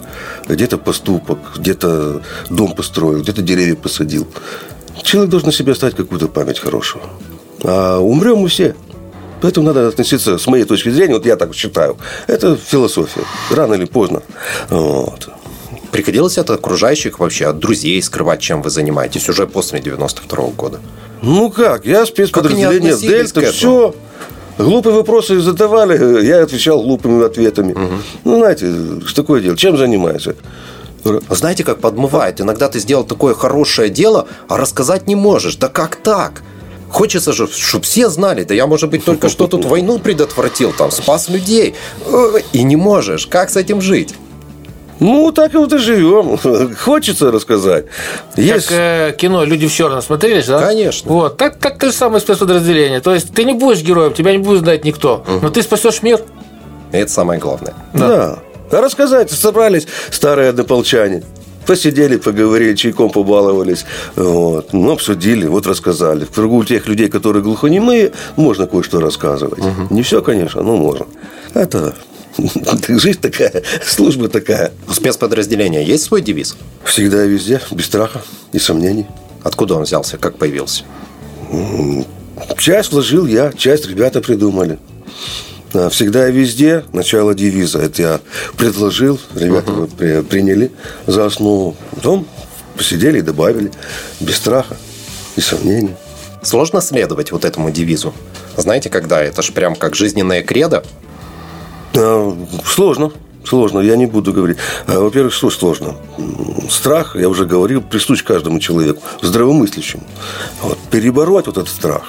[0.49, 4.27] Где-то поступок, где-то дом построил, где-то деревья посадил.
[5.03, 7.03] Человек должен на себе оставить какую-то память хорошую.
[7.63, 8.75] А умрем мы все.
[9.41, 11.97] Поэтому надо относиться, с моей точки зрения, вот я так считаю,
[12.27, 13.23] это философия.
[13.51, 14.23] Рано или поздно.
[14.69, 15.31] Вот.
[16.01, 20.79] Приходилось от окружающих вообще, от друзей скрывать, чем вы занимаетесь уже после 92 -го года?
[21.21, 23.95] Ну как, я спецподразделение Дельта, все.
[24.57, 27.73] Глупые вопросы задавали, я отвечал глупыми ответами.
[27.73, 27.95] Угу.
[28.25, 28.67] Ну, знаете,
[29.05, 29.57] что такое дело?
[29.59, 30.37] Чем занимаешься?
[31.29, 32.41] Знаете, как подмывает?
[32.41, 35.57] Иногда ты сделал такое хорошее дело, а рассказать не можешь.
[35.57, 36.43] Да как так?
[36.89, 40.91] Хочется же, чтобы все знали, да я, может быть, только что тут войну предотвратил, там,
[40.91, 41.75] спас людей.
[42.55, 43.27] И не можешь.
[43.27, 44.15] Как с этим жить?
[45.01, 46.39] Ну, так и вот и живем.
[46.77, 47.87] Хочется рассказать.
[48.37, 48.69] Есть...
[48.69, 50.61] Как э, кино «Люди в черном» смотрели, да?
[50.61, 51.11] Конечно.
[51.11, 53.01] Вот, так, так то же самое спецподразделение.
[53.01, 55.41] То есть ты не будешь героем, тебя не будет знать никто, угу.
[55.43, 56.21] но ты спасешь мир.
[56.93, 57.75] И это самое главное.
[57.95, 58.09] Да.
[58.09, 58.79] да.
[58.79, 61.23] А рассказать собрались старые однополчане.
[61.67, 63.85] посидели, поговорили, чайком побаловались,
[64.17, 66.25] вот, ну, обсудили, вот рассказали.
[66.25, 69.61] В кругу тех людей, которые глухонемые, можно кое-что рассказывать.
[69.61, 69.95] Угу.
[69.95, 71.07] Не все, конечно, но можно.
[71.55, 71.95] Это
[72.89, 74.73] жизнь такая, служба такая.
[74.89, 76.57] У спецподразделения есть свой девиз?
[76.85, 79.07] Всегда и везде, без страха и сомнений.
[79.43, 80.85] Откуда он взялся, как появился?
[82.59, 84.79] Часть вложил я, часть ребята придумали.
[85.91, 87.79] Всегда и везде начало девиза.
[87.79, 88.21] Это я
[88.57, 90.23] предложил, ребята uh-huh.
[90.25, 90.73] приняли
[91.07, 91.77] за основу.
[91.93, 92.27] Потом
[92.77, 93.71] посидели и добавили.
[94.19, 94.77] Без страха
[95.37, 95.95] и сомнений.
[96.43, 98.15] Сложно следовать вот этому девизу?
[98.57, 99.23] Знаете, когда?
[99.23, 100.83] Это же прям как жизненное кредо.
[101.97, 103.13] А, сложно.
[103.45, 104.59] Сложно, я не буду говорить.
[104.87, 105.97] А, во-первых, что сложно?
[106.69, 110.03] Страх, я уже говорил, присущ каждому человеку, здравомыслящему.
[110.63, 110.79] Вот.
[110.91, 112.05] Перебороть вот этот страх.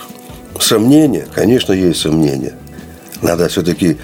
[0.60, 2.54] Сомнения, конечно, есть сомнения.
[3.22, 3.98] Надо все-таки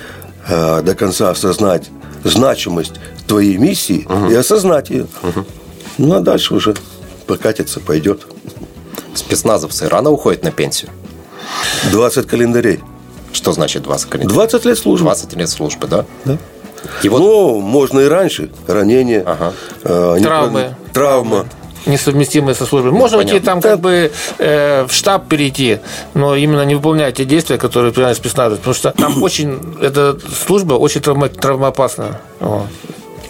[0.48, 1.90] э, до конца осознать
[2.24, 2.94] значимость
[3.28, 4.32] твоей миссии угу.
[4.32, 5.08] и осознать ее.
[5.24, 5.46] Угу.
[6.00, 6.76] Ну, а дальше уже
[7.26, 8.26] покатится, пойдет.
[9.14, 10.92] Спецназовцы рано уходят на пенсию?
[11.92, 12.80] 20 календарей.
[13.34, 14.34] Что значит 20 календарей?
[14.34, 15.06] 20 лет службы.
[15.06, 16.06] 20 лет службы, да?
[16.26, 16.38] Да.
[17.04, 17.20] И вот...
[17.20, 18.50] Ну, можно и раньше.
[18.68, 19.24] Ранение.
[19.26, 19.54] Ага.
[19.84, 20.76] Э, травмы.
[20.94, 21.46] Травма
[21.88, 22.92] несовместимые со службой.
[22.92, 25.80] Ну, Можно идти там как бы э, в штаб перейти,
[26.14, 28.58] но именно не выполнять те действия, которые принимает спецназ.
[28.58, 32.22] Потому что там очень, эта служба очень травма, травмоопасная.
[32.40, 32.68] Вот.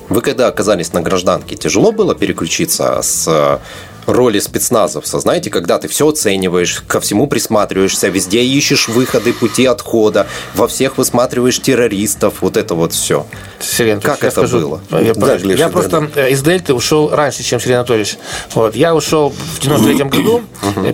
[0.09, 3.59] Вы когда оказались на гражданке, тяжело было переключиться с
[4.07, 5.19] роли спецназовца.
[5.19, 10.97] Знаете, когда ты все оцениваешь, ко всему присматриваешься, везде ищешь выходы, пути отхода, во всех
[10.97, 13.25] высматриваешь террористов, вот это вот все.
[13.59, 14.81] Сергей как это скажу, было?
[14.91, 16.27] Я, да, Глеша, я просто да.
[16.29, 18.17] из Дельты ушел раньше, чем Сергей Анатольевич.
[18.53, 18.75] Вот.
[18.75, 20.43] Я ушел в 93 году,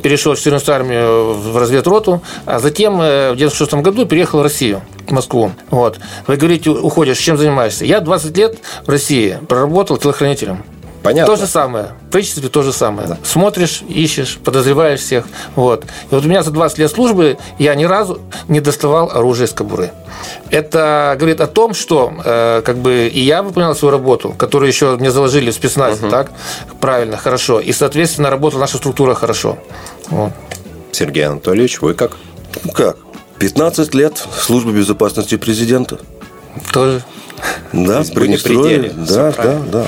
[0.01, 4.81] перешел в 14 армию в разведроту, а затем э, в 96 году переехал в Россию.
[5.07, 5.51] В Москву.
[5.69, 5.99] Вот.
[6.27, 7.85] Вы говорите, уходишь, чем занимаешься?
[7.85, 10.63] Я 20 лет в России проработал телохранителем.
[11.03, 11.35] Понятно.
[11.35, 11.87] То же самое.
[12.07, 13.09] В правительстве то же самое.
[13.09, 13.17] Да.
[13.23, 15.25] Смотришь, ищешь, подозреваешь всех.
[15.55, 15.83] Вот.
[15.83, 19.51] И вот у меня за 20 лет службы я ни разу не доставал оружие из
[19.51, 19.91] кобуры.
[20.49, 24.95] Это говорит о том, что э, как бы и я выполнял свою работу, которую еще
[24.95, 26.09] мне заложили в спецназе, угу.
[26.09, 26.31] так,
[26.79, 27.59] правильно, хорошо.
[27.59, 29.57] И, соответственно, работала наша структура хорошо.
[30.07, 30.31] Вот.
[30.93, 32.13] Сергей Анатольевич, вы как?
[32.73, 32.95] Как?
[33.39, 35.99] 15 лет службы безопасности президента.
[36.71, 37.03] Тоже.
[37.73, 38.27] Да, при
[38.95, 39.87] Да, да, да.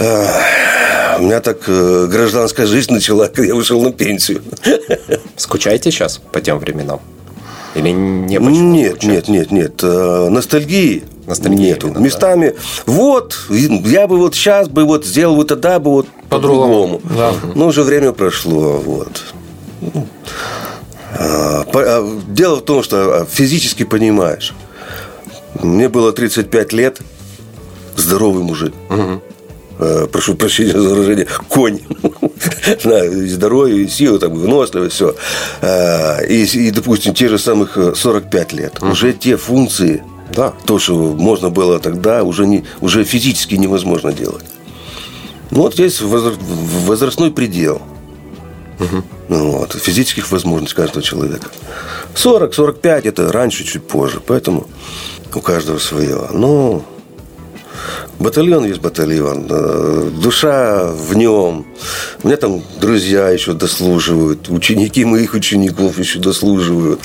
[0.00, 4.42] У меня так э, гражданская жизнь начала, когда я ушел на пенсию.
[5.36, 7.00] Скучаете сейчас по тем временам?
[7.74, 9.80] Или не Нет, нет, нет, нет.
[9.82, 11.88] Э, ностальгии Ностальгии нету.
[11.88, 12.54] Именно, Местами,
[12.86, 12.92] да.
[12.92, 17.00] вот, я бы вот сейчас бы вот сделал вот тогда бы вот по-другому.
[17.04, 17.32] Да.
[17.54, 19.22] Но уже время прошло, вот.
[21.12, 24.54] А, а, дело в том, что физически понимаешь.
[25.62, 26.98] Мне было 35 лет,
[27.96, 28.74] здоровый мужик.
[28.88, 29.22] Угу.
[30.12, 31.80] Прошу прощения за выражение, конь.
[32.84, 35.14] да, и здоровье, и сила, там, выносливость, все.
[35.62, 38.78] А, и, и, допустим, те же самых 45 лет.
[38.80, 38.90] Угу.
[38.90, 40.02] Уже те функции,
[40.34, 40.52] да.
[40.66, 44.44] то, что можно было тогда, уже, не, уже физически невозможно делать.
[45.50, 47.82] Ну, вот здесь возрастной предел.
[48.78, 49.02] Угу.
[49.28, 51.48] Вот, физических возможностей каждого человека.
[52.14, 54.20] 40-45 это раньше, чуть позже.
[54.26, 54.66] Поэтому
[55.34, 56.28] у каждого свое.
[56.32, 56.84] Ну,
[58.18, 59.46] батальон есть батальон.
[59.48, 61.66] Э, душа в нем.
[62.22, 64.48] У меня там друзья еще дослуживают.
[64.48, 67.00] Ученики моих учеников еще дослуживают.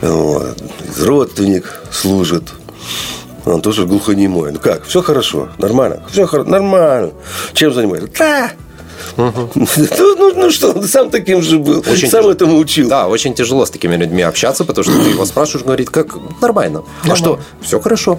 [0.00, 0.62] Вот.
[1.00, 2.44] Родственник служит.
[3.44, 4.52] Он тоже глухонемой.
[4.52, 6.02] Ну как, все хорошо, нормально.
[6.10, 7.12] Все хорошо, нормально.
[7.54, 8.10] Чем занимается?
[8.18, 8.50] Да.
[9.16, 11.82] Ну, ну что, он сам таким же был.
[11.90, 12.32] Очень сам тяж...
[12.32, 12.88] этому учил.
[12.88, 16.84] Да, очень тяжело с такими людьми общаться, потому что ты его спрашиваешь, говорит, как нормально.
[17.08, 17.40] А что?
[17.60, 18.18] Все хорошо.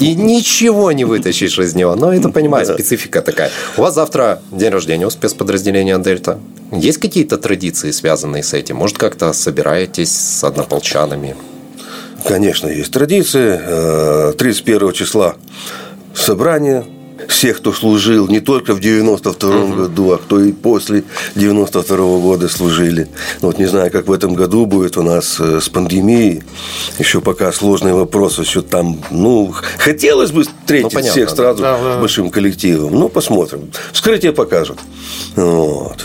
[0.00, 1.94] И ничего не вытащишь из него.
[1.96, 3.50] Но это, понимаю, специфика такая.
[3.76, 6.38] У вас завтра день рождения у спецподразделения Дельта.
[6.72, 8.76] Есть какие-то традиции, связанные с этим?
[8.76, 11.36] Может, как-то собираетесь с однополчанами?
[12.24, 14.32] Конечно, есть традиции.
[14.36, 15.36] 31 э, числа
[16.14, 16.84] собрание
[17.30, 19.74] всех, кто служил не только в 92 угу.
[19.74, 23.08] году, а кто и после 92 -го года служили.
[23.40, 26.42] Вот не знаю, как в этом году будет у нас э, с пандемией.
[26.98, 28.38] Еще пока сложный вопрос.
[28.38, 32.00] Еще там, ну, хотелось бы встретить ну, всех сразу да, да.
[32.00, 32.94] большим коллективом.
[32.94, 33.70] Ну, посмотрим.
[33.92, 34.78] Вскрытие покажет.
[35.36, 36.04] Вот.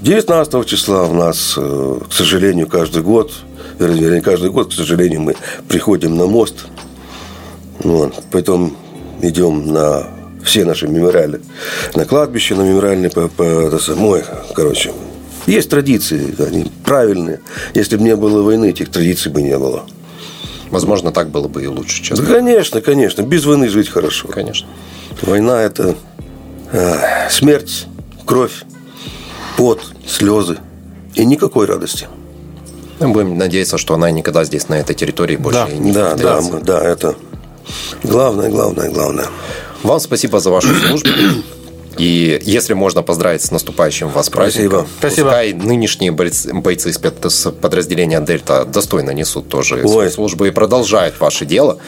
[0.00, 3.32] 19 числа у нас, э, к сожалению, каждый год,
[3.78, 5.34] вернее, каждый год, к сожалению, мы
[5.68, 6.66] приходим на мост.
[7.78, 8.14] Вот.
[8.30, 8.76] Потом
[9.22, 10.06] идем на
[10.44, 11.40] все наши мемориалы.
[11.94, 14.24] На кладбище, на мемориальные, по, по, это самое,
[14.54, 14.92] короче.
[15.46, 17.40] Есть традиции, они правильные.
[17.74, 19.84] Если бы не было войны, этих традиций бы не было.
[20.70, 22.24] Возможно, так было бы и лучше, честно.
[22.24, 23.22] Да, конечно, конечно.
[23.22, 24.28] Без войны жить хорошо.
[24.28, 24.66] Конечно.
[25.22, 25.94] Война– это
[26.72, 27.86] э, смерть,
[28.24, 28.64] кровь,
[29.56, 30.58] пот, слезы
[31.14, 32.08] и никакой радости.
[33.00, 36.40] Мы будем надеяться, что она никогда здесь, на этой территории, больше Да, не Да, да,
[36.62, 37.14] да, это
[38.02, 39.26] главное, главное, главное.
[39.84, 41.10] Вам спасибо за вашу службу.
[41.98, 45.28] И если можно поздравить с наступающим вас праздником, Спасибо.
[45.28, 49.88] пускай нынешние бойцы, бойцы спецподразделения «Дельта» достойно несут тоже Ой.
[49.88, 51.78] свою службу и продолжают ваше дело.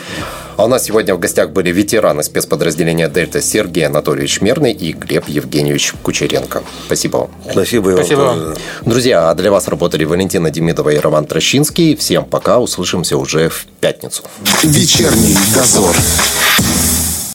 [0.57, 5.29] А у нас сегодня в гостях были ветераны спецподразделения «Дельта» Сергей Анатольевич Мерный и Глеб
[5.29, 6.63] Евгеньевич Кучеренко.
[6.87, 7.31] Спасибо вам.
[7.51, 8.55] Спасибо и вам Спасибо тоже, вам.
[8.85, 11.97] Друзья, а для вас работали Валентина Демидова и Роман Трощинский.
[11.97, 14.23] Всем пока, услышимся уже в пятницу.
[14.63, 15.97] Вечерний дозор.